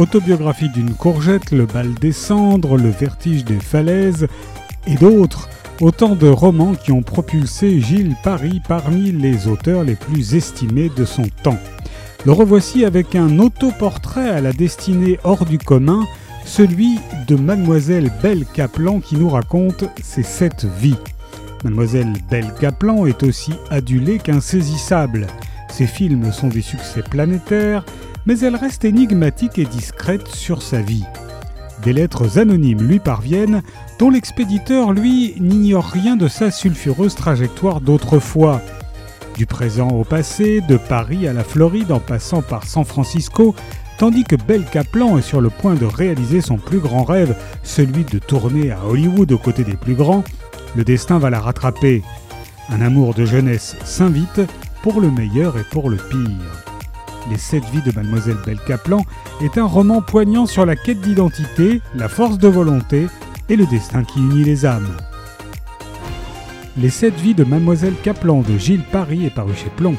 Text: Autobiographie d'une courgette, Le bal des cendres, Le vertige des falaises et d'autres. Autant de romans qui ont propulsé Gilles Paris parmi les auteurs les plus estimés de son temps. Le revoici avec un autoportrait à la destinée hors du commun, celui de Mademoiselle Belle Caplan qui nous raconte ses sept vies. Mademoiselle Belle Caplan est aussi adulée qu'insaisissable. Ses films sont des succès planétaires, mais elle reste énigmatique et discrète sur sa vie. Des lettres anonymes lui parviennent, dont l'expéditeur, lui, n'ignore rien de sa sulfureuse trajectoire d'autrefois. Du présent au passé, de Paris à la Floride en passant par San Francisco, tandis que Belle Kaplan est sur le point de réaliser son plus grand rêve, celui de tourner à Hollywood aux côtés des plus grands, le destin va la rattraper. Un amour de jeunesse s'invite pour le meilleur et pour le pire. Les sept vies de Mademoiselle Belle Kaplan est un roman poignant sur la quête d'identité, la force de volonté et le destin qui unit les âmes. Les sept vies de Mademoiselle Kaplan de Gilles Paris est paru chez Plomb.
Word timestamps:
Autobiographie 0.00 0.70
d'une 0.70 0.94
courgette, 0.94 1.50
Le 1.50 1.66
bal 1.66 1.92
des 1.92 2.12
cendres, 2.12 2.78
Le 2.78 2.88
vertige 2.88 3.44
des 3.44 3.60
falaises 3.60 4.28
et 4.86 4.94
d'autres. 4.94 5.50
Autant 5.82 6.16
de 6.16 6.26
romans 6.26 6.72
qui 6.72 6.90
ont 6.90 7.02
propulsé 7.02 7.82
Gilles 7.82 8.16
Paris 8.24 8.62
parmi 8.66 9.12
les 9.12 9.46
auteurs 9.46 9.84
les 9.84 9.96
plus 9.96 10.36
estimés 10.36 10.90
de 10.96 11.04
son 11.04 11.26
temps. 11.42 11.58
Le 12.24 12.32
revoici 12.32 12.86
avec 12.86 13.14
un 13.14 13.38
autoportrait 13.40 14.30
à 14.30 14.40
la 14.40 14.54
destinée 14.54 15.18
hors 15.22 15.44
du 15.44 15.58
commun, 15.58 16.06
celui 16.46 16.98
de 17.28 17.36
Mademoiselle 17.36 18.10
Belle 18.22 18.46
Caplan 18.46 19.00
qui 19.00 19.16
nous 19.16 19.28
raconte 19.28 19.84
ses 20.02 20.22
sept 20.22 20.66
vies. 20.78 20.96
Mademoiselle 21.62 22.14
Belle 22.30 22.54
Caplan 22.58 23.04
est 23.04 23.22
aussi 23.22 23.52
adulée 23.68 24.16
qu'insaisissable. 24.16 25.26
Ses 25.68 25.86
films 25.86 26.32
sont 26.32 26.48
des 26.48 26.62
succès 26.62 27.02
planétaires, 27.02 27.84
mais 28.26 28.38
elle 28.40 28.56
reste 28.56 28.84
énigmatique 28.84 29.58
et 29.58 29.64
discrète 29.64 30.28
sur 30.28 30.62
sa 30.62 30.80
vie. 30.80 31.04
Des 31.82 31.92
lettres 31.92 32.38
anonymes 32.38 32.82
lui 32.82 32.98
parviennent, 32.98 33.62
dont 33.98 34.10
l'expéditeur, 34.10 34.92
lui, 34.92 35.34
n'ignore 35.40 35.86
rien 35.86 36.16
de 36.16 36.28
sa 36.28 36.50
sulfureuse 36.50 37.14
trajectoire 37.14 37.80
d'autrefois. 37.80 38.60
Du 39.36 39.46
présent 39.46 39.88
au 39.88 40.04
passé, 40.04 40.60
de 40.60 40.76
Paris 40.76 41.26
à 41.26 41.32
la 41.32 41.44
Floride 41.44 41.92
en 41.92 42.00
passant 42.00 42.42
par 42.42 42.64
San 42.64 42.84
Francisco, 42.84 43.54
tandis 43.96 44.24
que 44.24 44.36
Belle 44.36 44.66
Kaplan 44.66 45.16
est 45.16 45.22
sur 45.22 45.40
le 45.40 45.48
point 45.48 45.74
de 45.74 45.86
réaliser 45.86 46.42
son 46.42 46.58
plus 46.58 46.80
grand 46.80 47.04
rêve, 47.04 47.34
celui 47.62 48.04
de 48.04 48.18
tourner 48.18 48.70
à 48.70 48.84
Hollywood 48.84 49.32
aux 49.32 49.38
côtés 49.38 49.64
des 49.64 49.76
plus 49.76 49.94
grands, 49.94 50.24
le 50.76 50.84
destin 50.84 51.18
va 51.18 51.30
la 51.30 51.40
rattraper. 51.40 52.02
Un 52.68 52.82
amour 52.82 53.14
de 53.14 53.24
jeunesse 53.24 53.76
s'invite 53.84 54.40
pour 54.82 55.00
le 55.00 55.10
meilleur 55.10 55.58
et 55.58 55.64
pour 55.64 55.88
le 55.88 55.96
pire. 55.96 56.69
Les 57.28 57.38
sept 57.38 57.64
vies 57.72 57.82
de 57.82 57.94
Mademoiselle 57.94 58.38
Belle 58.46 58.60
Kaplan 58.66 59.04
est 59.42 59.58
un 59.58 59.66
roman 59.66 60.00
poignant 60.00 60.46
sur 60.46 60.64
la 60.64 60.76
quête 60.76 61.00
d'identité, 61.00 61.82
la 61.94 62.08
force 62.08 62.38
de 62.38 62.48
volonté 62.48 63.06
et 63.48 63.56
le 63.56 63.66
destin 63.66 64.04
qui 64.04 64.20
unit 64.20 64.44
les 64.44 64.64
âmes. 64.64 64.96
Les 66.76 66.88
sept 66.88 67.14
vies 67.14 67.34
de 67.34 67.44
Mademoiselle 67.44 67.94
Kaplan 68.02 68.40
de 68.40 68.56
Gilles 68.56 68.84
Paris 68.90 69.26
est 69.26 69.34
paru 69.34 69.52
chez 69.54 69.70
Plomb. 69.76 69.96